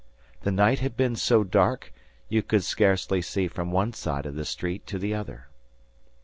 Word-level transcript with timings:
The 0.41 0.51
night 0.51 0.79
had 0.79 0.97
been 0.97 1.15
so 1.15 1.43
dark, 1.43 1.93
you 2.27 2.41
could 2.41 2.63
scarcely 2.63 3.21
see 3.21 3.47
from 3.47 3.69
one 3.71 3.93
side 3.93 4.25
of 4.25 4.33
the 4.33 4.45
street 4.45 4.87
to 4.87 4.97
the 4.97 5.13
other. 5.13 5.47